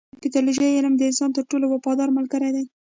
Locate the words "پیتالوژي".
0.21-0.67